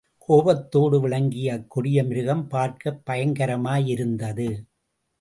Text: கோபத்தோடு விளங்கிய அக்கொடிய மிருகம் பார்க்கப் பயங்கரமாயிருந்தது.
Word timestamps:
கோபத்தோடு 0.17 0.99
விளங்கிய 1.01 1.53
அக்கொடிய 1.53 2.05
மிருகம் 2.07 2.47
பார்க்கப் 2.47 3.01
பயங்கரமாயிருந்தது. 3.09 4.49